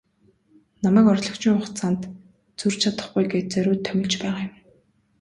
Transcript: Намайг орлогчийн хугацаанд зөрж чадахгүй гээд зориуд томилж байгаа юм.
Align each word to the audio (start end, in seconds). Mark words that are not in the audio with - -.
Намайг 0.83 1.05
орлогчийн 1.13 1.55
хугацаанд 1.57 2.01
зөрж 2.59 2.77
чадахгүй 2.81 3.23
гээд 3.31 3.47
зориуд 3.53 3.81
томилж 3.87 4.13
байгаа 4.21 4.43
юм. 4.47 4.53